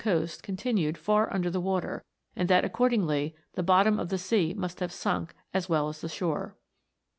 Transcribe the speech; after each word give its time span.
301 0.01 0.21
coast 0.31 0.41
continued 0.41 0.97
far 0.97 1.31
under 1.31 1.51
the 1.51 1.61
water, 1.61 2.03
and 2.35 2.49
that 2.49 2.63
ac 2.65 2.73
cordingly 2.73 3.35
the 3.53 3.61
bottom 3.61 3.99
of 3.99 4.09
the 4.09 4.17
sea 4.17 4.51
must 4.51 4.79
have 4.79 4.91
sunk 4.91 5.35
as 5.53 5.69
well 5.69 5.89
as 5.89 6.01
the 6.01 6.09
shore. 6.09 6.57